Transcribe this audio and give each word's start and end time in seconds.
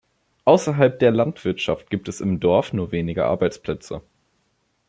Ausserhalb 0.45 0.97
der 0.97 1.11
Landwirtschaft 1.11 1.91
gibt 1.91 2.07
es 2.09 2.21
im 2.21 2.39
Dorf 2.39 2.73
nur 2.73 2.91
wenige 2.91 3.25
Arbeitsplätze. 3.25 4.01